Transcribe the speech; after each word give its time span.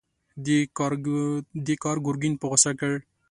دې 1.65 1.75
کار 1.83 1.97
ګرګين 2.05 2.33
په 2.37 2.45
غوسه 2.49 2.71
کړ. 2.79 2.93